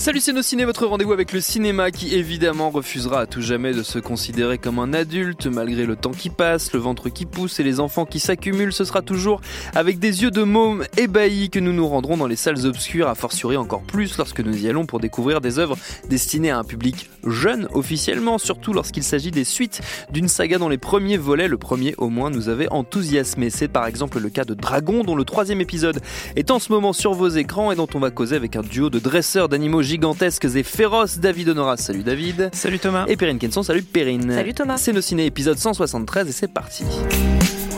[0.00, 3.74] Salut c'est nos ciné, votre rendez-vous avec le cinéma qui évidemment refusera à tout jamais
[3.74, 7.60] de se considérer comme un adulte malgré le temps qui passe, le ventre qui pousse
[7.60, 8.72] et les enfants qui s'accumulent.
[8.72, 9.42] Ce sera toujours
[9.74, 13.14] avec des yeux de môme ébahis que nous nous rendrons dans les salles obscures, à
[13.14, 15.76] fortiori encore plus lorsque nous y allons pour découvrir des œuvres
[16.08, 20.78] destinées à un public jeune officiellement, surtout lorsqu'il s'agit des suites d'une saga dont les
[20.78, 23.50] premiers volets, le premier au moins, nous avait enthousiasmé.
[23.50, 26.00] C'est par exemple le cas de Dragon dont le troisième épisode
[26.36, 28.88] est en ce moment sur vos écrans et dont on va causer avec un duo
[28.88, 31.18] de dresseurs d'animaux gigantesques et féroces.
[31.18, 32.50] David Honora, salut David.
[32.52, 33.06] Salut Thomas.
[33.08, 34.32] Et Perrine Kenson, salut Perrine.
[34.32, 34.78] Salut Thomas.
[34.78, 36.84] C'est nos ciné épisode 173 et c'est parti.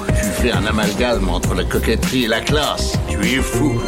[0.09, 2.98] Tu fais un amalgame entre la coquetterie et la classe.
[3.09, 3.80] Tu es fou.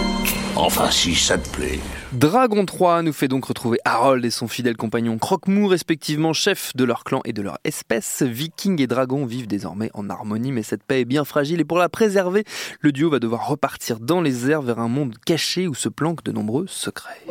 [0.57, 1.81] Enfin, si ça te plaît.
[2.13, 6.85] Dragon 3 nous fait donc retrouver Harold et son fidèle compagnon Croque-Mou, respectivement chefs de
[6.85, 8.23] leur clan et de leur espèce.
[8.23, 11.79] Vikings et dragons vivent désormais en harmonie, mais cette paix est bien fragile et pour
[11.79, 12.45] la préserver,
[12.81, 16.25] le duo va devoir repartir dans les airs vers un monde caché où se planquent
[16.25, 17.27] de nombreux secrets.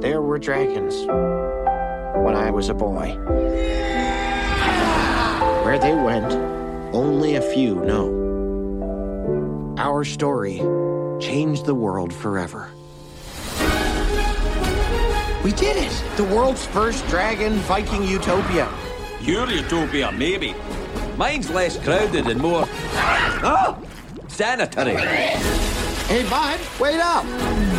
[0.00, 0.94] There were dragons
[2.24, 3.16] when I was a boy.
[5.64, 6.32] Where they went,
[6.94, 9.74] only a few know.
[9.76, 10.58] Our story
[11.20, 12.70] changed the world forever.
[15.42, 16.04] We did it!
[16.16, 18.72] The world's first dragon Viking utopia.
[19.20, 20.54] Your utopia, maybe.
[21.16, 22.68] Mine's less crowded and more.
[23.42, 23.76] Ah!
[24.28, 24.94] Sanitary.
[24.94, 27.77] Hey, bud, wait up!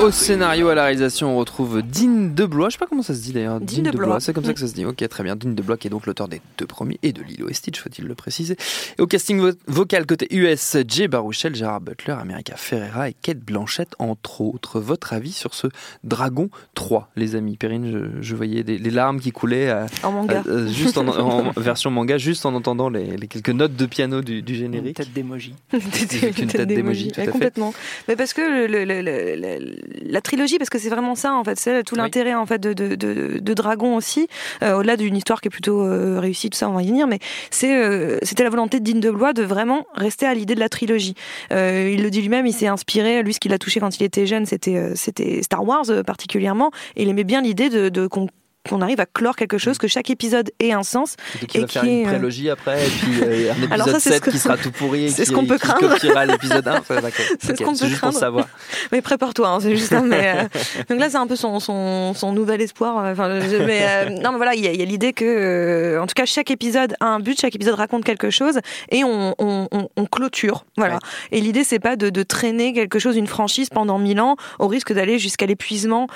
[0.00, 2.68] Au scénario, à la réalisation, on retrouve Dean DeBlois.
[2.68, 3.60] Je sais pas comment ça se dit d'ailleurs.
[3.60, 4.20] Dean DeBlois.
[4.20, 4.84] C'est comme ça que ça se dit.
[4.84, 5.34] Ok, très bien.
[5.36, 8.04] Dean DeBlois qui est donc l'auteur des deux premiers et de Lilo et Stitch, faut-il
[8.04, 8.56] le préciser.
[8.98, 13.38] Et au casting vo- vocal côté US, Jay Baruchel, Gérard Butler, America Ferrera et Kate
[13.38, 14.78] Blanchett, entre autres.
[14.80, 15.68] Votre avis sur ce
[16.02, 17.56] Dragon 3, les amis?
[17.56, 20.42] Perrine, je, je voyais des, les larmes qui coulaient euh, En manga.
[20.48, 24.20] euh, juste en, en version manga, juste en entendant les, les quelques notes de piano
[24.20, 24.96] du, du Une générique.
[24.96, 25.54] tête d'emoji.
[25.72, 27.26] Avec une tête fait.
[27.30, 27.72] complètement.
[28.08, 29.00] Mais parce que le- le- le-
[29.36, 32.00] le- la trilogie, parce que c'est vraiment ça en fait, c'est tout Oui.
[32.00, 34.28] l'intérêt en fait de, de, de, de Dragon aussi,
[34.62, 37.06] euh, au-delà d'une histoire qui est plutôt euh, réussie, tout ça, on va y venir,
[37.06, 37.18] mais
[37.50, 40.68] c'est euh, c'était la volonté de Dean DeBlois de vraiment rester à l'idée de la
[40.68, 41.14] trilogie.
[41.50, 44.26] Il le dit lui-même, il s'est inspiré, lui ce qu'il a touché quand il était
[44.26, 48.28] jeune, c'était c'était Star Wars particulièrement, et il aimait bien l'idée de, de qu'on
[48.68, 51.16] qu'on arrive à clore quelque chose, que chaque épisode ait un sens.
[51.32, 53.88] Surtout qu'il Et va faire une euh, prélogie après, et puis euh, un épisode Alors
[53.88, 55.04] ça, c'est 7 ce que- qui sera tout pourri.
[55.06, 55.94] et c'est ce qu'on peut craindre.
[56.26, 56.72] l'épisode 1.
[56.74, 57.10] Ouais, d'accord.
[57.40, 58.18] C'est ce qu'on peut juste pour craindre.
[58.18, 58.48] savoir.
[58.92, 59.92] Mais prépare-toi, hein, c'est juste.
[59.92, 60.58] Mais, euh,
[60.88, 63.04] donc là, c'est un peu son, son, son nouvel espoir.
[63.04, 66.14] euh, Enfin, je- mais euh, non, mais voilà, il y a, l'idée que, en tout
[66.14, 68.58] cas, chaque épisode a un but, chaque épisode raconte quelque chose,
[68.90, 70.64] et on, on, on, on clôture.
[70.78, 70.94] Voilà.
[70.94, 71.00] Ouais.
[71.32, 74.68] Et l'idée, c'est pas de, de traîner quelque chose, une franchise pendant mille ans, au
[74.68, 76.06] risque d'aller jusqu'à l'épuisement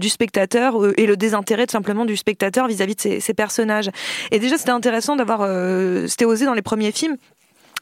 [0.00, 3.90] du spectateur et le désintérêt tout simplement du spectateur vis-à-vis de ses personnages.
[4.30, 7.16] Et déjà, c'était intéressant d'avoir, euh, c'était osé dans les premiers films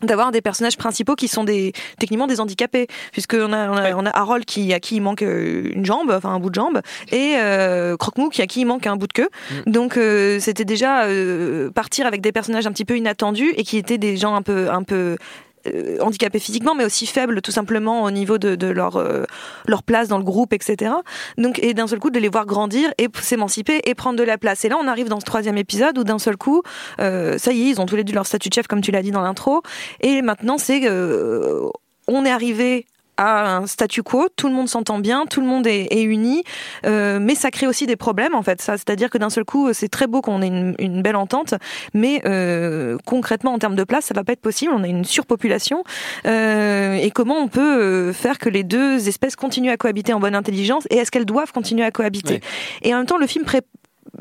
[0.03, 3.95] d'avoir des personnages principaux qui sont des techniquement des handicapés puisque on a on a,
[3.95, 6.55] on a Harold qui à qui il manque euh, une jambe enfin un bout de
[6.55, 6.81] jambe
[7.13, 9.29] et euh, Croque-Mou qui à qui il manque un bout de queue.
[9.67, 13.77] Donc euh, c'était déjà euh, partir avec des personnages un petit peu inattendus et qui
[13.77, 15.19] étaient des gens un peu un peu
[15.67, 19.25] euh, handicapés physiquement, mais aussi faibles tout simplement au niveau de, de leur euh,
[19.67, 20.93] leur place dans le groupe, etc.
[21.39, 24.39] Donc et d'un seul coup de les voir grandir et s'émanciper et prendre de la
[24.39, 24.65] place.
[24.65, 26.63] Et là on arrive dans ce troisième épisode où d'un seul coup,
[27.01, 28.91] euh, ça y est, ils ont tous les deux leur statut de chef comme tu
[28.91, 29.63] l'as dit dans l'intro.
[30.01, 31.69] Et maintenant c'est euh,
[32.09, 32.87] on est arrivé
[33.21, 36.43] à un statu quo, tout le monde s'entend bien, tout le monde est, est uni,
[36.87, 38.63] euh, mais ça crée aussi des problèmes en fait.
[38.63, 41.53] Ça, c'est-à-dire que d'un seul coup, c'est très beau qu'on ait une, une belle entente,
[41.93, 44.73] mais euh, concrètement en termes de place, ça va pas être possible.
[44.75, 45.85] On a une surpopulation
[46.27, 50.35] euh, et comment on peut faire que les deux espèces continuent à cohabiter en bonne
[50.35, 52.41] intelligence et est-ce qu'elles doivent continuer à cohabiter?
[52.81, 53.61] Et en même temps, le film pré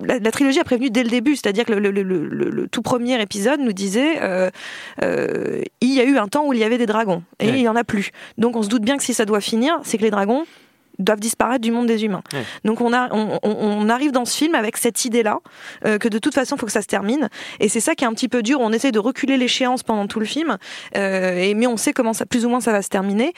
[0.02, 2.68] la, la trilogie a prévenu dès le début, c'est-à-dire que le, le- le- le- le
[2.68, 4.50] tout premier épisode nous disait euh,
[5.04, 7.54] euh, il y a eu un temps où il y avait des dragons et Ouais.
[7.58, 8.12] il y en a plus.
[8.38, 10.46] Donc on se doute bien que si ça doit finir, c'est que les dragons
[11.00, 12.24] doivent disparaître du monde des humains.
[12.34, 12.44] Ouais.
[12.66, 15.40] Donc on, a, on, on- on arrive dans ce film avec cette idée-là,
[15.86, 17.30] euh, que de toute façon, il faut que ça se termine.
[17.62, 18.58] Et c'est ça qui est un petit peu dur.
[18.60, 20.58] On essaie de reculer l'échéance pendant tout le film,
[20.98, 23.34] euh, et, mais on sait comment ça, plus ou moins ça va se terminer.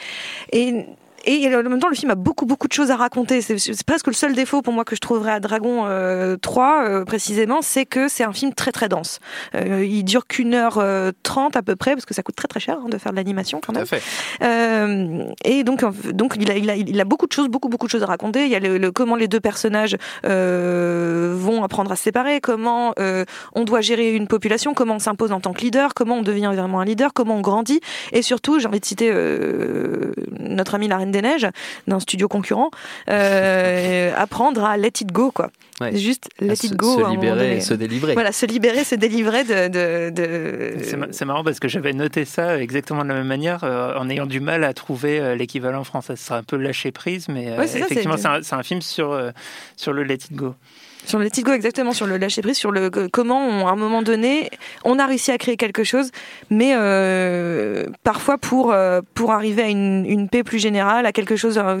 [0.52, 0.86] Et
[1.24, 3.40] et en même temps, le film a beaucoup, beaucoup de choses à raconter.
[3.42, 7.04] C'est presque le seul défaut pour moi que je trouverais à Dragon euh, 3, euh,
[7.04, 9.20] précisément, c'est que c'est un film très, très dense.
[9.54, 12.48] Euh, il dure qu'une heure euh, trente à peu près, parce que ça coûte très,
[12.48, 13.82] très cher hein, de faire de l'animation quand Tout même.
[13.82, 14.02] à fait.
[14.42, 17.86] Euh, et donc, donc il, a, il, a, il a beaucoup de choses, beaucoup, beaucoup
[17.86, 18.44] de choses à raconter.
[18.44, 22.40] Il y a le, le- comment les deux personnages euh, vont apprendre à se séparer,
[22.40, 26.16] comment euh, on doit gérer une population, comment on s'impose en tant que leader, comment
[26.18, 27.80] on devient vraiment un leader, comment on grandit.
[28.12, 31.46] Et surtout, j'ai envie de citer euh, notre amie la reine des Neiges,
[31.86, 32.70] d'un studio concurrent,
[33.08, 35.50] euh, apprendre à let it go, quoi.
[35.80, 35.96] Ouais.
[35.96, 36.98] Juste let À it se, go.
[37.04, 38.12] se libérer se délivrer.
[38.14, 39.68] Voilà, se libérer, se délivrer de.
[39.68, 43.26] de, de- C'est ma- C'est marrant parce que j'avais noté ça exactement de la même
[43.26, 46.14] manière euh, en ayant du mal à trouver euh, l'équivalent français.
[46.16, 49.10] Ce serait un peu lâcher prise, mais euh, Ouais, effectivement, c'est- un, un film sur,
[49.12, 49.30] euh,
[49.76, 50.54] sur le Let It Go.
[51.04, 53.72] Sur le let go, exactement, sur le lâcher prise, sur le que- comment, on- à
[53.72, 54.50] un moment donné,
[54.84, 56.10] on a réussi à créer quelque chose,
[56.50, 61.36] mais euh, parfois pour, euh, pour arriver à une, une paix plus générale, à quelque
[61.36, 61.80] chose, euh,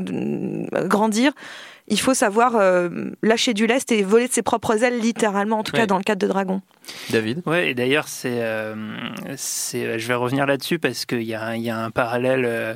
[0.86, 1.32] grandir,
[1.88, 2.88] il faut savoir euh,
[3.22, 5.80] lâcher du lest et voler de ses propres ailes, littéralement, en tout Ouais.
[5.80, 6.60] cas dans le cadre de Dragon.
[7.10, 7.42] David?
[7.46, 8.74] Ouais, et d'ailleurs, c'est, euh,
[9.36, 12.44] c'est, je vais revenir là-dessus parce qu'il y a, un- il y a un parallèle
[12.44, 12.74] euh, euh,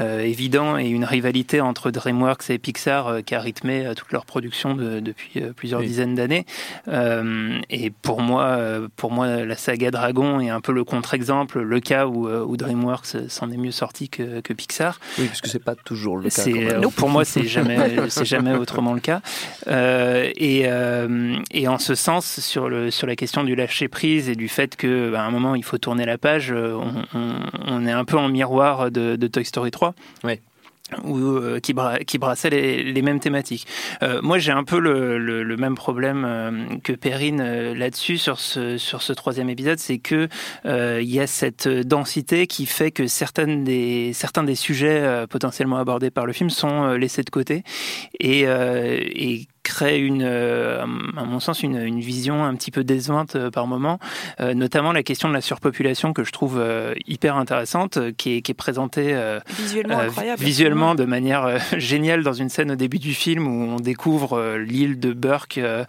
[0.00, 4.24] évident et une rivalité entre DreamWorks et Pixar euh, qui a rythmé euh, toute leur
[4.24, 5.86] production de- depuis euh, plusieurs Oui.
[5.86, 6.46] dizaines d'années.
[6.88, 11.60] Euh, et pour moi, euh, pour moi, la saga Dragon est un peu le contre-exemple,
[11.60, 14.98] le cas où, euh, où DreamWorks s'en est mieux sorti que, que Pixar.
[15.18, 16.42] Oui, parce que c'est pas toujours le cas.
[16.46, 17.78] Euh, pour moi, c'est jamais,
[18.08, 19.20] c'est jamais autrement le cas.
[19.68, 24.28] Euh, et, euh, et en ce sens, sur, le, sur la question du lâcher prise
[24.28, 27.18] et du fait que, bah, à un moment, il faut tourner la page, euh, on,
[27.18, 27.32] on-
[27.66, 29.81] on est un peu en miroir de, de Toy Story 3.
[30.24, 30.40] Ouais.
[31.04, 33.66] Ou, euh, qui, bra- qui brassait les, les mêmes thématiques.
[34.02, 36.50] Euh, moi, j'ai un peu le, le- le même problème euh,
[36.84, 40.28] que Perrine euh, là-dessus sur ce, sur ce troisième épisode, c'est que
[40.66, 46.10] il y a cette densité qui fait que certaines des, certains des sujets potentiellement abordés
[46.10, 47.62] par le film sont laissés de côté
[48.20, 50.86] et, et crée une, euh, à
[51.24, 53.98] mon sens, une, une vision un petit peu décevante euh, par moment,
[54.40, 58.42] euh, notamment la question de la surpopulation que je trouve euh, hyper intéressante, qui est,
[58.42, 60.42] qui est présentée euh, Visuellement euh, incroyable.
[60.42, 64.38] visuellement de manière euh, géniale dans une scène au début du film où on découvre
[64.38, 65.84] euh, l'île de Burke euh,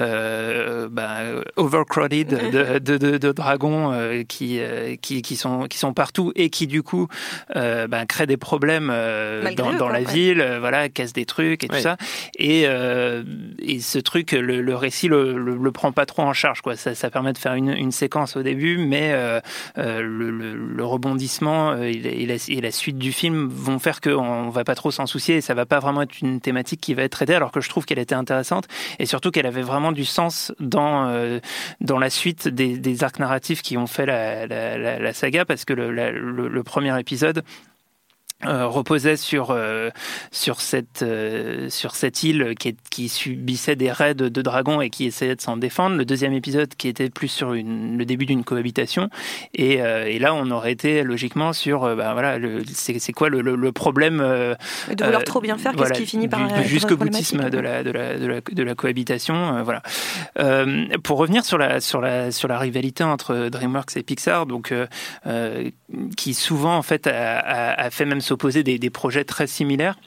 [0.00, 1.18] euh, bah,
[1.56, 6.32] overcrowded de, de, de- de dragons euh, qui, euh, qui, qui, sont, qui sont partout
[6.34, 7.08] et qui du coup
[7.56, 10.12] euh, bah, créent des problèmes euh, dans, eux, dans quoi, la ouais.
[10.12, 11.96] ville, euh, voilà, cassent des trucs et tout ça.
[12.38, 12.64] Et,
[13.12, 13.22] euh,
[13.58, 16.60] et ce truc, le, récit le, le, prend pas trop en charge.
[16.60, 16.76] Quoi.
[16.76, 19.40] Ça, permet de faire une, séquence au début, mais euh,
[19.78, 25.06] euh, le, rebondissement et, la, suite du film vont faire qu'on va pas trop s'en
[25.06, 27.60] soucier et ça va pas vraiment être une thématique qui va être traitée, alors que
[27.60, 28.66] je trouve qu'elle était intéressante
[28.98, 31.40] et surtout qu'elle avait vraiment du sens dans,
[31.80, 36.98] dans la suite des, arcs narratifs qui ont fait la, saga, parce que le premier
[36.98, 37.42] épisode
[38.46, 39.90] euh, reposait sur euh,
[40.30, 44.90] sur cette euh, sur cette île qui, est- qui subissait des raids de dragons et
[44.90, 45.96] qui essayait de s'en défendre.
[45.96, 49.08] Le deuxième épisode qui était plus sur une, le début d'une cohabitation
[49.54, 52.38] et, et là on aurait été logiquement sur bah, voilà
[52.72, 54.56] c'est quoi le, le- le problème de
[55.04, 58.18] vouloir trop bien faire, voilà, qu'est-ce qui finit par jusqu'au boutisme de la, de la,
[58.18, 59.62] de la, de la cohabitation.
[59.62, 59.82] voilà.
[61.02, 64.72] Pour revenir sur la, sur, la, sur la rivalité entre DreamWorks et Pixar, donc,
[66.16, 69.98] qui souvent en fait, a, a- a fait même s'opposer des, des projets très similaires.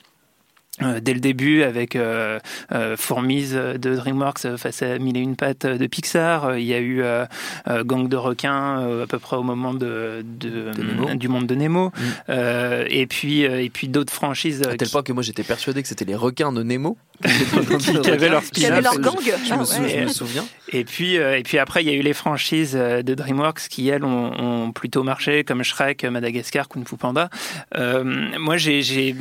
[0.82, 2.38] Euh, dès le début avec euh,
[2.74, 6.44] euh, Fourmise de DreamWorks face à Mille et une pattes de Pixar.
[6.46, 7.26] Euh, Il y a eu euh,
[7.70, 11.16] euh, Gang de requins euh, à peu près au moment de, de- De Nemo.
[11.16, 11.86] du monde de Nemo.
[11.96, 12.02] Mm.
[12.30, 15.24] Euh, et puis, euh, et puis d'autres franchises euh, À tel qui- point que moi
[15.24, 16.98] j'étais persuadé que c'était les requins de Nemo
[18.04, 19.16] Qui avaient leur Qui avaient leur gang.
[19.24, 19.90] Je Ah me, sou- ouais.
[19.90, 20.46] je me souviens.
[20.72, 23.68] Et puis, euh, et puis après, il y a eu les franchises euh, de DreamWorks
[23.70, 27.30] qui, elles, ont, ont plutôt marché, comme Shrek, Madagascar, Kung Fu Panda.
[27.78, 28.04] Euh,
[28.40, 29.14] moi, j'ai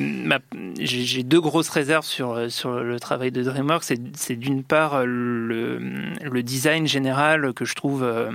[1.22, 3.84] deux grosses réserves sur, sur le travail de DreamWorks.
[4.14, 5.78] C'est d'une part le,
[6.22, 8.02] le design général que je trouve...
[8.02, 8.30] euh,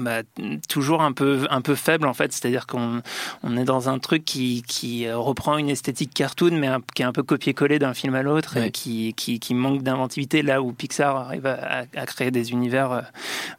[0.00, 0.22] bah,
[0.68, 2.32] toujours un peu un peu faible en fait.
[2.32, 3.02] C'est-à-dire qu'on
[3.42, 7.04] on est dans un truc qui, qui reprend une esthétique cartoon mais un- qui est
[7.04, 10.42] un peu copié-collé d'un film à l'autre et qui, qui, qui manque d'inventivité.
[10.42, 13.00] Là où Pixar arrive à, à- à créer des univers euh,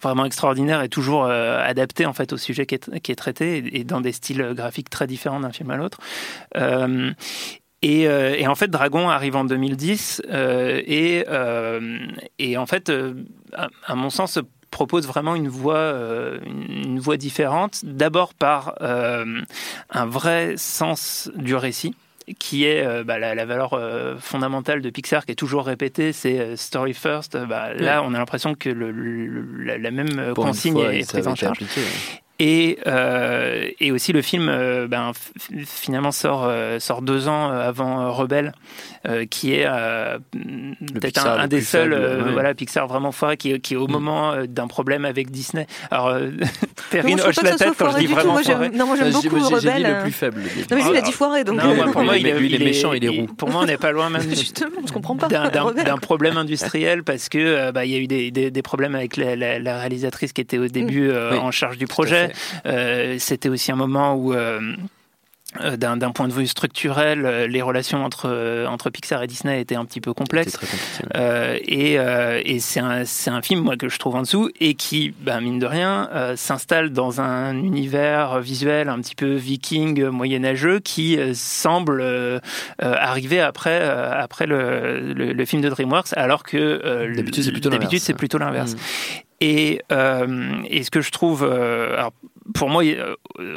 [0.02, 3.58] vraiment extraordinaires et toujours euh, adaptés en fait au sujet qui est, qui est traité
[3.58, 6.00] et, et dans des styles graphiques très différents d'un film à l'autre.
[6.58, 7.12] Euh,
[7.82, 12.00] et, euh, et en fait, Dragon arrive en 2010 euh, et, euh,
[12.40, 13.14] et en fait, euh,
[13.54, 14.40] à, à mon sens,
[14.72, 17.80] propose vraiment une voie, euh, une, voie différente.
[17.84, 19.42] D'abord par euh,
[19.90, 21.96] un vrai sens du récit
[22.40, 26.12] qui est euh, bah, la, la valeur euh, fondamentale de Pixar qui est toujours répétée,
[26.12, 27.38] c'est euh, story first.
[27.38, 31.04] Bah, Là, on a l'impression que le- le- la, la même Pour consigne fois, est
[31.04, 31.58] ça prise en charge.
[31.58, 32.22] appliqué, ouais.
[32.38, 35.14] Et, euh, et aussi le film euh, ben,
[35.66, 38.52] finalement sort, euh, sort deux ans avant Rebelle,
[39.08, 40.18] euh, qui est euh,
[40.94, 42.32] peut-être Pixar un, des seuls faible, euh, ouais.
[42.34, 43.92] voilà, Pixar vraiment foiré, qui, est- qui est au Mm.
[43.92, 45.66] moment d'un problème avec Disney.
[45.92, 46.32] Alors, euh,
[46.92, 48.14] Perrine hoche la tête quand je dis du tout.
[48.16, 48.70] vraiment Moi, j'aime- foiré.
[48.72, 49.94] non, moi j'aime Ah, j'ai- beaucoup moi, j'ai dit Rebelle.
[49.96, 50.42] le plus faible.
[50.42, 51.64] Non, mais lui, il a Ah, dit foiré, donc.
[51.64, 53.28] Non, moi, pour moi, il, est- Lui, il est il méchant, il est roux.
[53.28, 55.28] Pour moi, on n'est pas loin même Justement, je comprends pas.
[55.30, 55.86] d'un- Rebelle.
[56.02, 59.38] problème industriel parce que bah, il y a eu des, des- des problèmes avec la,
[59.38, 62.34] la- la réalisatrice qui était au début Oui, en charge du à projet.
[62.66, 64.76] Euh, C'était aussi un moment où euh,
[65.62, 69.86] euh, d'un point de vue structurel, les relations entre, entre Pixar et Disney étaient un
[69.86, 70.54] petit peu complexes.
[70.54, 70.68] très.
[71.16, 75.14] Euh, et euh, et c'est un, film moi, que je trouve en dessous et qui,
[75.22, 80.80] bah, mine de rien, euh, s'installe dans un univers visuel un petit peu viking, moyenâgeux,
[80.80, 82.04] qui semble
[82.80, 87.92] arriver après, après le, le, le film de DreamWorks, alors que D'habitude, c'est plutôt d'habitude,
[87.94, 88.04] l'inverse.
[88.04, 88.74] c'est plutôt l'inverse.
[88.74, 88.78] Mm.
[89.42, 92.14] Et, euh, et ce que je trouve, euh, alors,
[92.54, 93.16] pour moi, euh,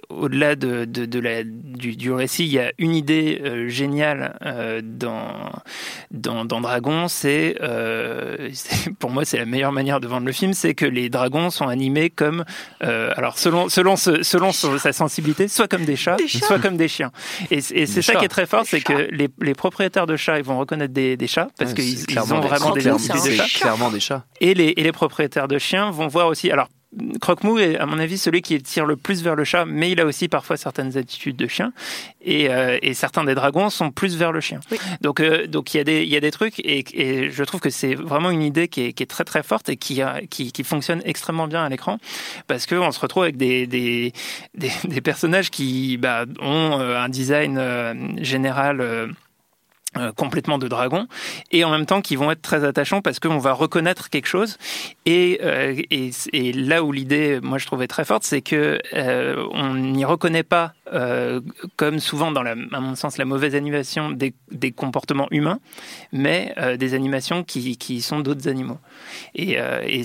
[0.08, 4.38] au-delà de, de, de la, du, du récit, il y a une idée euh, géniale
[4.46, 5.52] euh, dans,
[6.10, 7.06] dans, dans Dragon.
[7.08, 8.48] C'est, euh,
[8.98, 11.68] pour moi, c'est la meilleure manière de vendre le film, c'est que les dragons sont
[11.68, 12.44] animés comme,
[12.82, 16.46] euh, alors selon selon ce- selon son- sa sensibilité, soit comme des chats, Des chats.
[16.46, 17.12] soit comme des chiens.
[17.50, 18.18] Et, et c'est ça chats.
[18.20, 20.94] qui est très fort, Des c'est que les, les propriétaires de chats, ils vont reconnaître
[20.94, 22.98] des, des chats parce Ouais, qu'ils ont des- vraiment des des chats.
[23.18, 24.24] C'est clairement des chats.
[24.40, 26.50] Et les, et les propriétaires de chiens vont voir aussi.
[26.50, 26.68] Alors,
[27.20, 30.00] Croque-Mou est, à mon avis, celui qui tire le plus vers le chat, mais il
[30.00, 31.72] a aussi parfois certaines attitudes de chien.
[32.22, 34.60] Et, euh, et certains des dragons sont plus vers le chien.
[34.70, 34.78] Oui.
[35.02, 37.44] Donc, euh, donc il y a des, il y a des trucs, et, et je
[37.44, 40.00] trouve que c'est vraiment une idée qui est, qui est très très forte et qui,
[40.00, 41.98] a, qui, qui fonctionne extrêmement bien à l'écran,
[42.46, 44.14] parce qu'on se retrouve avec des, des,
[44.54, 49.14] des, des personnages qui bah, ont euh, un design euh, général.
[49.96, 51.06] Euh, complètement de dragon
[51.50, 54.58] et en même temps qui vont être très attachants parce qu'on va reconnaître quelque chose.
[55.06, 59.76] Et, euh, et, là où l'idée moi je trouvais très forte c'est que euh, on
[59.76, 61.40] n'y reconnaît pas euh,
[61.76, 65.58] comme souvent dans la, à mon sens la mauvaise animation des, des comportements humains
[66.12, 68.78] mais euh, des animations qui, qui sont d'autres animaux.
[69.34, 70.04] Et, et,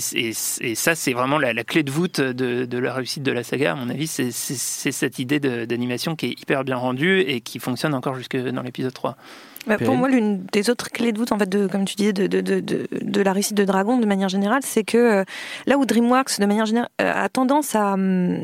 [0.74, 3.74] ça c'est vraiment la, clé de voûte de, de la réussite de la saga à
[3.74, 4.06] mon avis.
[4.06, 8.62] C'est cette idée d'animation qui est hyper bien rendue et qui fonctionne encore jusque dans
[8.62, 9.18] l'épisode 3
[9.66, 12.12] Bah, pour moi, l'une des autres clés de voûte, en fait, de, comme tu disais,
[12.12, 15.24] de, de, de, de, la réussite de Dragon, de manière générale, c'est que euh,
[15.66, 18.36] là où DreamWorks, de manière générale, euh, a tendance à, hum,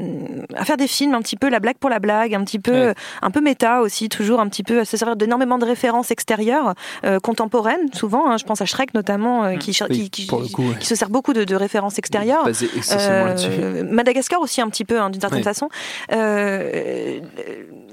[0.57, 2.71] à faire des films un petit peu la blague pour la blague, un petit peu,
[2.73, 2.87] Ouais.
[2.89, 6.11] euh, un peu méta aussi, toujours un petit peu à se servir d'énormément de références
[6.11, 6.75] extérieures,
[7.05, 8.31] euh, contemporaines, souvent.
[8.31, 10.77] hein, je pense à Shrek notamment, euh, qui, Oui, qui, coup, ouais.
[10.79, 12.49] qui se sert beaucoup de, de références extérieures.
[12.49, 13.85] Essentiellement Euh.
[13.85, 15.45] Madagascar aussi un petit peu hein, d'une certaine Oui.
[15.45, 15.69] façon.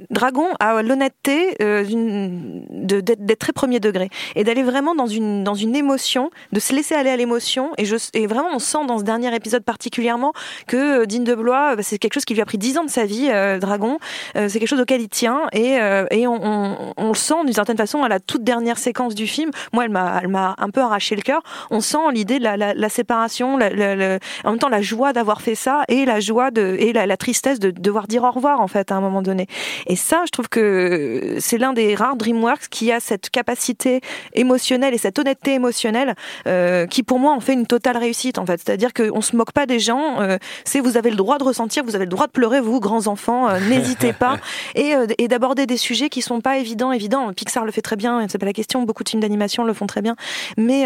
[0.09, 5.75] Dragon a l'honnêteté d'être d'être très premier degré et d'aller vraiment dans une dans une
[5.75, 7.71] émotion, de se laisser aller à l'émotion.
[7.77, 10.33] Et et vraiment on sent dans ce dernier épisode particulièrement
[10.67, 12.83] que euh, Dean de Blois bah, c'est quelque chose qui lui a pris dix ans
[12.83, 13.97] de sa vie euh, Dragon.
[14.35, 17.53] Euh, c'est quelque chose auquel il tient et euh, et on, on, le sent d'une
[17.53, 19.51] certaine façon à la toute dernière séquence du film.
[19.73, 21.41] Moi elle m'a un peu arraché le cœur.
[21.71, 24.19] On sent l'idée de la, la, séparation en même
[24.59, 28.07] temps la joie d'avoir fait ça et la joie de et la tristesse de devoir
[28.07, 29.47] dire au revoir en fait à un moment donné.
[29.87, 34.01] Et ça je trouve que c'est l'un des rares DreamWorks qui a cette capacité
[34.33, 36.15] émotionnelle et cette honnêteté émotionnelle
[36.47, 38.61] euh, qui pour moi en fait une totale réussite en fait.
[38.63, 41.83] C'est-à-dire qu'on se moque pas des gens euh, c'est vous avez le droit de ressentir
[41.85, 44.37] vous avez le droit de pleurer vous grands enfants euh, n'hésitez pas.
[44.75, 47.31] Et, et d'aborder des sujets qui sont pas évidents évidents.
[47.33, 49.87] Pixar le fait très bien c'est pas la question beaucoup de films d'animation le font
[49.87, 50.15] très bien.
[50.57, 50.85] Mais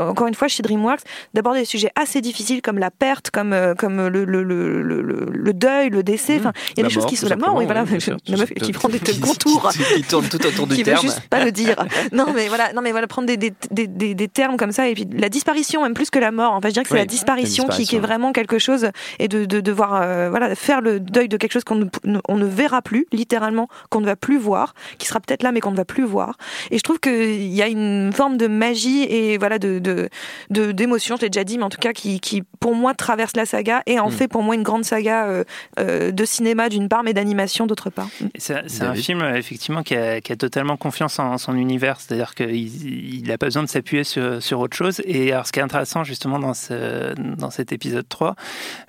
[0.00, 1.02] encore une fois chez DreamWorks
[1.34, 5.90] d'aborder des sujets assez difficiles comme la perte comme comme le le, le, le, deuil
[5.90, 7.84] le décès enfin il y a La des choses qui sont la mort oui voilà.
[8.28, 11.02] la meuf qui prend des contours Qui, qui tourne tout autour du veut terme.
[11.02, 11.76] juste pas le dire.
[12.12, 14.88] Non mais voilà, non mais voilà, prendre des, des, des, des, des termes comme ça
[14.88, 16.52] et puis la disparition même plus que la mort.
[16.54, 18.90] Enfin, je dirais que c'est Oui, la disparition, la qui, qui est vraiment quelque chose
[19.18, 22.36] et de, de devoir euh, voilà faire le deuil de quelque chose qu'on ne, on
[22.36, 25.72] ne verra plus, littéralement, qu'on ne va plus voir, qui sera peut-être là mais qu'on
[25.72, 26.36] ne va plus voir.
[26.70, 30.08] Et je trouve qu'il y a une forme de magie et voilà de de
[30.50, 33.32] de- d'émotion, je l'ai déjà dit, mais en tout cas qui, qui pour moi traverse
[33.36, 34.12] la saga et en Mm.
[34.12, 35.44] fait pour moi une grande saga euh,
[35.80, 38.08] euh, de cinéma d'une part, mais d'animation d'autre part.
[38.36, 43.22] C'est un film effectivement qui a, qui a totalement confiance en son univers, c'est-à-dire qu'il
[43.26, 45.00] n'a pas besoin de s'appuyer sur, sur autre chose.
[45.04, 48.34] Et alors ce qui est intéressant justement dans, ce, dans cet épisode 3,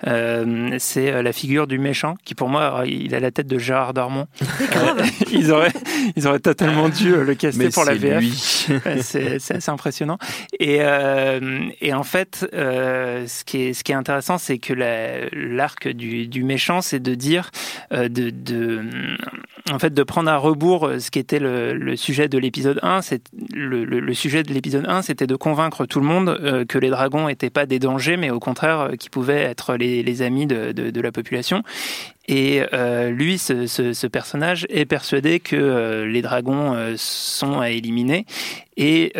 [0.06, 3.46] euh, c'est euh, la figure du méchant qui pour moi, alors, il a la tête
[3.46, 4.26] de Gérard Darmon.
[4.76, 5.72] Euh, ils, auraient,
[6.14, 8.22] ils auraient totalement dû euh, le caster Mais pour la VF.
[9.00, 10.18] c'est assez impressionnant.
[10.58, 15.28] Et, euh, et en fait, ce, qui est, ce qui est intéressant, c'est que la-
[15.32, 17.50] l'arc du, du méchant, c'est de dire,
[17.90, 18.84] de, de,
[19.72, 22.47] en fait, de prendre à rebours ce qui était le, le sujet de l'épisode
[22.82, 23.02] 1.
[23.02, 26.90] C'est le, sujet de l'épisode 1, c'était de convaincre tout le monde euh, que les
[26.90, 31.00] dragons n'étaient pas des dangers, mais au contraire, euh, qu'ils pouvaient être les, amis de,
[31.00, 31.62] la population.
[32.26, 38.26] Et euh, lui, ce, personnage est persuadé que les dragons sont à éliminer.
[38.76, 39.12] Et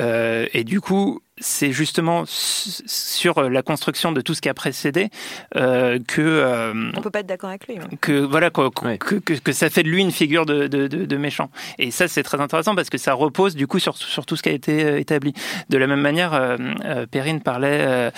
[0.64, 5.08] du coup, c'est justement sur la construction de tout ce qui a précédé
[5.56, 7.78] euh, que euh, on peut pas être d'accord avec lui.
[8.00, 11.50] Que voilà que, que, ça fait de lui une figure de, de, de, méchant.
[11.78, 14.42] Et ça c'est très intéressant parce que ça repose du coup sur, sur tout ce
[14.42, 15.32] qui a été euh, établi.
[15.68, 18.10] De la même manière, euh, Perrine parlait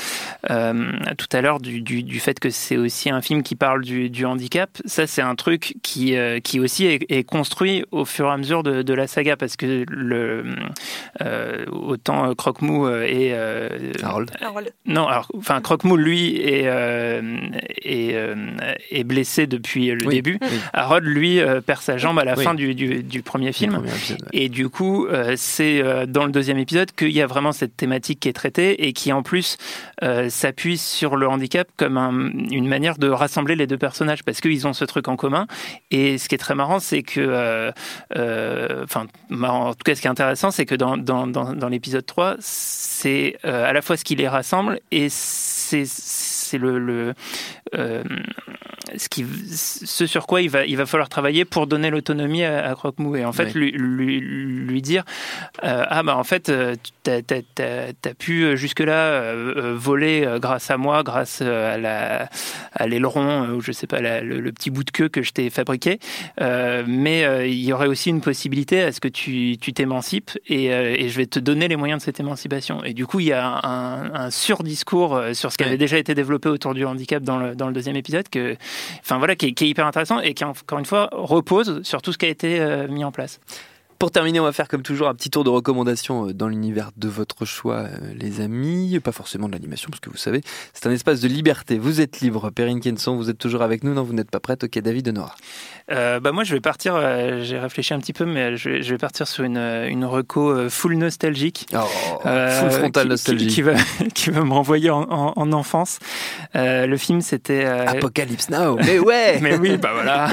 [0.47, 4.11] tout à l'heure du, du, du, fait que c'est aussi un film qui parle du,
[4.11, 4.71] du handicap.
[4.85, 8.63] Ça c'est un truc qui qui aussi est, est, construit au fur et à mesure
[8.63, 10.45] de, de la saga parce que le
[11.71, 13.69] autant Croque-Mou et euh,
[14.03, 14.31] Harold.
[14.87, 17.39] Non, alors, enfin, Croque-Moule, lui, est, euh,
[17.83, 18.37] est, euh,
[18.91, 20.39] est, blessé depuis le début.
[20.73, 23.83] Harold, lui, perd sa jambe à la fin du, du, premier film.
[24.33, 28.29] Et du coup, c'est dans le deuxième épisode qu'il y a vraiment cette thématique qui
[28.29, 29.57] est traitée et qui, en plus,
[30.29, 31.99] s'appuie sur le handicap comme
[32.51, 35.47] une manière de rassembler les deux personnages parce qu'ils ont ce truc en commun.
[35.91, 37.73] Et ce qui est très marrant, c'est que,
[38.15, 42.07] enfin, en tout cas, ce qui est intéressant, c'est que dans, dans, dans, dans l'épisode
[42.07, 42.37] 3,
[43.01, 45.87] c'est euh, à la fois ce qui les rassemble et c'est
[46.51, 47.15] c'est le,
[47.77, 48.03] euh,
[48.97, 52.75] ce, qui, ce sur quoi il va, il va falloir travailler pour donner l'autonomie à,
[52.75, 53.15] Croque-Mou.
[53.17, 55.05] Et en fait, lui, lui, dire
[55.63, 56.51] euh, Ah, bah en fait,
[57.05, 59.35] tu as, pu jusque-là
[59.75, 62.29] voler grâce à moi, grâce à, la,
[62.73, 66.01] à l'aileron, ou je sais pas, le, petit bout de queue que je t'ai fabriqué.
[66.41, 71.09] mais il y aurait aussi une possibilité à ce que tu, tu t'émancipes et, et,
[71.09, 72.83] je vais te donner les moyens de cette émancipation.
[72.83, 76.15] Et du coup, il y a un, un surdiscours sur ce qui avait déjà été
[76.15, 78.57] développé autour du handicap dans le, dans le deuxième épisode, que,
[79.01, 82.19] enfin voilà, qui est, hyper intéressant et qui encore une fois repose sur tout ce
[82.19, 83.41] qui a été euh, mis en place.
[84.01, 86.91] Pour terminer, on va faire comme toujours un petit tour de recommandations euh, dans l'univers
[86.97, 88.99] de votre choix, euh, les amis.
[88.99, 90.41] Pas forcément de l'animation, parce que vous savez,
[90.73, 91.77] c'est un espace de liberté.
[91.77, 92.49] Vous êtes libre.
[92.49, 93.93] Perrine Kenson, vous êtes toujours avec nous.
[93.93, 94.65] Non, vous n'êtes pas prête.
[94.65, 95.35] Ok, David de Nora.
[95.91, 96.99] Euh, bah moi, je vais partir.
[97.43, 101.67] j'ai réfléchi un petit peu, mais je vais, partir sur une, une reco full nostalgique.
[101.75, 101.81] Oh,
[102.23, 103.51] full frontal nostalgique.
[103.51, 103.75] Qui, va,
[104.15, 105.99] qui va me renvoyer en, en, enfance.
[106.55, 107.67] le film, c'était.
[107.67, 108.79] Apocalypse Now.
[108.79, 110.29] Mais ouais Mais oui, bah voilà.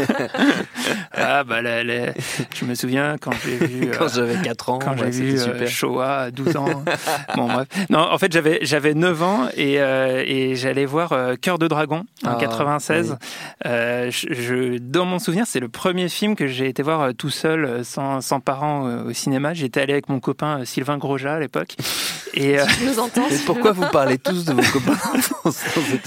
[1.11, 3.56] ah, bah, je me souviens quand j'ai
[3.97, 4.79] quand euh, j'avais 4 ans.
[4.79, 6.83] Quand j'ai vu euh, Shoah à 12 ans.
[7.35, 7.67] bon, bref.
[7.89, 12.05] Non, en fait, j'avais, j'avais 9 ans et, euh, et j'allais voir Cœur de Dragon
[12.25, 13.17] en 96.
[13.63, 17.83] Ah, je, dans mon souvenir, c'est le premier film que j'ai été voir tout seul,
[17.83, 19.53] sans, sans parents au cinéma.
[19.53, 21.75] J'étais allé avec mon copain Sylvain Grosjean à l'époque.
[22.33, 24.97] Et, nous entends, et pourquoi vous parlez tous de vos copains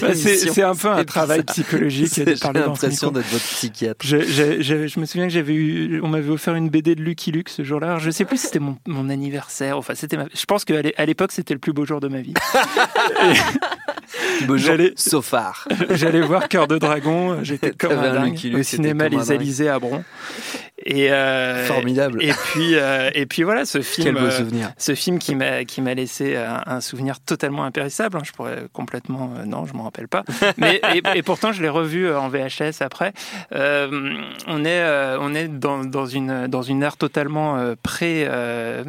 [0.00, 2.12] bah, c'est, un peu un travail psychologique.
[2.14, 4.04] J'ai l'impression d'être votre psychiatre.
[4.04, 7.32] Je, je, je, me souviens que j'avais eu, on m'avait offert une BD de Lucky
[7.32, 7.98] Luke ce jour-là.
[7.98, 9.76] Je sais plus si c'était mon, mon, anniversaire.
[9.76, 12.34] Enfin, c'était je pense qu'à l'époque, c'était le plus beau jour de ma vie.
[14.46, 15.68] beau jour, Sofar.
[15.90, 17.42] J'allais voir Cœur de Dragon.
[17.42, 20.04] J'étais comme un dingue au cinéma Les Alizés à Bron.
[20.86, 22.22] Et euh, formidable.
[22.22, 24.06] Et puis euh, et puis voilà ce film.
[24.06, 24.72] Quel beau euh, souvenir.
[24.78, 28.16] ce film qui m'a qui m'a laissé un, souvenir totalement impérissable.
[28.16, 28.22] Hein.
[28.24, 30.24] Je pourrais complètement non, je m'en rappelle pas.
[30.56, 30.80] Mais
[31.14, 33.12] et, pourtant je l'ai revu en VHS après.
[33.52, 38.26] on est on est dans, dans une dans une ère totalement pré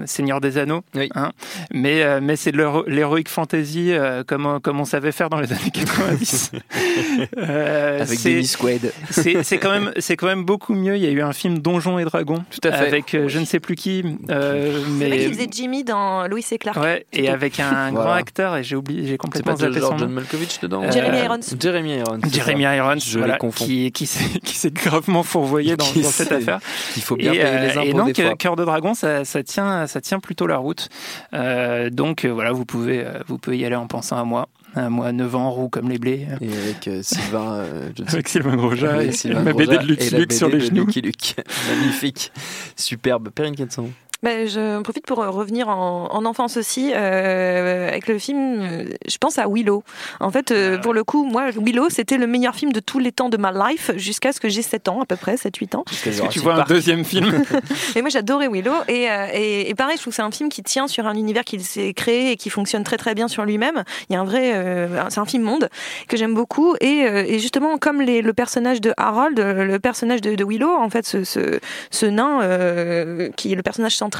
[0.05, 0.83] Seigneur des Anneaux.
[0.95, 1.09] Oui.
[1.15, 1.31] Hein.
[1.73, 3.93] Mais mais c'est de l'héroïque fantasy
[4.27, 6.51] comme comme on savait faire dans les années 90.
[7.37, 8.93] Avec Dennis Quaid.
[9.09, 10.95] C'est quand même c'est quand même beaucoup mieux.
[10.95, 12.43] Il y a eu un film dont Donjons et Dragons.
[12.49, 12.87] Tout à fait.
[12.87, 14.03] Avec euh, je ne sais plus qui.
[14.29, 15.17] Euh, mais...
[15.17, 16.77] qui faisait Jimmy dans Louis et Clark.
[16.79, 19.97] Ouais, et avec un grand acteur, et j'ai oublié, j'ai complètement zappé son nom.
[19.97, 21.39] John Malkovich dedans euh, Jeremy Irons.
[21.59, 22.19] Jeremy Irons.
[22.31, 26.59] Jeremy Irons, je voilà, qui, qui s'est gravement fourvoyé dans, dans cette affaire.
[26.95, 28.35] Il faut bien et, payer les impôts Et donc, des fois.
[28.35, 30.89] Cœur de Dragon, ça, ça, tient, ça tient plutôt la route.
[31.33, 35.11] Euh, donc voilà, vous pouvez, vous pouvez y aller en pensant à moi à moi
[35.11, 36.27] 9 ans, roux comme les blés.
[36.39, 40.33] Et avec euh, Sylvain, euh, avec Sylvain Grosjean et, Sylvain ma BD de Lucky Luke
[40.33, 40.85] sur les genoux.
[40.85, 41.35] Lucky Luke.
[41.69, 42.31] Magnifique,
[42.75, 43.29] superbe.
[43.29, 43.91] Perrine Quetzon.
[44.23, 48.85] Ben, je profite pour revenir en, en enfance aussi euh, avec le film.
[49.07, 49.83] Je pense à Willow.
[50.19, 53.11] En fait, euh, pour le coup, moi, Willow, c'était le meilleur film de tous les
[53.11, 55.85] temps de ma life jusqu'à ce que j'ai 7 ans à peu près, 7-8 ans.
[56.05, 57.43] Est-ce que tu vois un deuxième film
[57.95, 58.75] Et moi, j'adorais Willow.
[58.87, 61.15] Et, euh, et, et, pareil, je trouve que c'est un film qui tient sur un
[61.15, 63.83] univers qu'il s'est créé et qui fonctionne très très bien sur lui-même.
[64.09, 65.67] Il y a un vrai, euh, c'est un film monde
[66.07, 66.75] que j'aime beaucoup.
[66.79, 70.91] Et, et, justement, comme les, le personnage de Harold, le personnage de, de Willow, en
[70.91, 74.10] fait, ce, ce, ce nain qui est le personnage central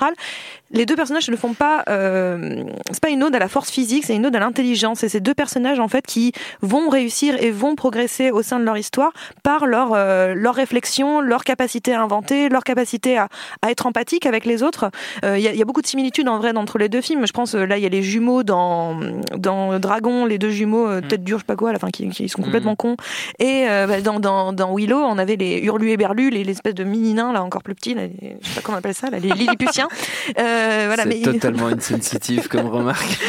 [0.74, 1.84] les deux personnages ne font pas.
[1.90, 5.04] Euh, c'est pas une ode à la force physique, c'est une ode à l'intelligence.
[5.04, 8.64] Et ces deux personnages en fait qui vont réussir et vont progresser au sein de
[8.64, 9.12] leur histoire
[9.44, 13.28] par leur euh, leur réflexion, leur capacité à inventer, leur capacité à,
[13.62, 14.92] à être empathique avec les autres.
[15.24, 17.28] Il euh, y, a, y, a beaucoup de similitudes en vrai entre les deux films.
[17.28, 19.00] Je pense là il y a les jumeaux dans
[19.38, 21.08] dans Dragon, les deux jumeaux euh, mm.
[21.08, 22.78] tête dure je sais pas quoi à la fin qui, qui sont complètement mm.
[22.78, 22.96] cons.
[23.40, 26.76] Et euh, bah, dans, dans, dans Willow on avait les Hurlu et Berlu, les, espèces
[26.76, 29.10] de mini nains là encore plus petits, là, je sais pas comment on appelle ça,
[29.10, 30.34] là, les Lilliputiens chien.
[30.40, 33.20] Euh, voilà, c'est mais totalement insensitive comme remarque.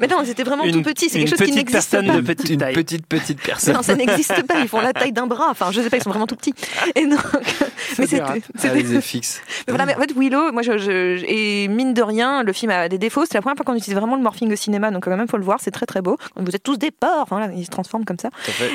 [0.00, 1.08] Mais non, c'était vraiment Une- tout petit.
[1.08, 2.16] C'est quelque chose qui petite n'existe personne pas.
[2.16, 2.74] de petite Une taille.
[2.74, 3.74] petite petite personne.
[3.74, 4.54] Non, ça n'existe pas.
[4.60, 5.48] Ils font la taille d'un bras.
[5.50, 6.54] Enfin, je sais pas, ils sont vraiment tout petits.
[6.94, 7.20] Et donc,
[7.98, 8.38] mais c'était, dérape.
[8.62, 8.68] Ah,
[9.00, 9.40] FX.
[9.66, 12.70] mais voilà, mais en fait, Willow, moi, je, je- et mine de rien, le film
[12.70, 13.24] a des défauts.
[13.26, 15.36] C'est la première fois qu'on utilise vraiment le morphing au cinéma, donc quand même, faut
[15.38, 15.58] le voir.
[15.60, 16.16] C'est très très beau.
[16.36, 17.12] Vous êtes tous des porcs.
[17.22, 18.30] Enfin, voilà, ils se transforment comme ça.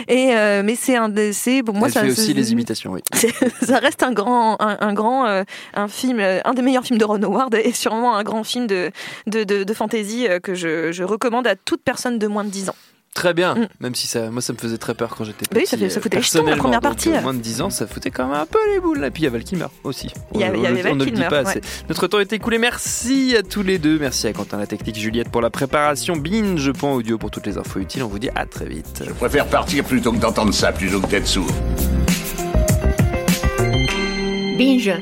[0.07, 2.51] Et euh, mais c'est un, des- c'est bon, moi Elle ça, fait aussi c'est- les
[2.51, 3.01] imitations, oui.
[3.13, 3.33] c'est-
[3.65, 7.05] ça reste un grand, un, un grand, euh, un film, un des meilleurs films de
[7.05, 8.91] Ron Howard et sûrement un grand film de
[9.27, 12.49] de, de, de fantasy euh, que je, je recommande à toute personne de moins de
[12.49, 12.75] 10 ans.
[13.13, 13.67] Très bien, Mm.
[13.81, 15.49] même si ça, moi ça me faisait très peur quand j'étais petit.
[15.53, 17.09] Bah oui, ça fait- ça foutait les jetons, la première Donc, partie.
[17.09, 19.03] euh, moins de 10 ans, ça foutait quand même un peu les boules.
[19.03, 20.07] Et puis il y avait Val Kilmer aussi.
[20.33, 21.49] Il y avait- il y On- avait on, Val ne le dit pas ouais.
[21.49, 21.61] assez.
[21.89, 22.57] Notre temps est écoulé.
[22.57, 23.99] Merci à tous les deux.
[23.99, 26.15] Merci à Quentin la technique, Juliette pour la préparation.
[26.15, 28.01] Binge, point audio pour toutes les infos utiles.
[28.03, 29.03] On vous dit à très vite.
[29.05, 31.47] Je préfère partir plutôt que d'entendre ça, plutôt que d'être sourd.
[34.57, 34.93] Binge.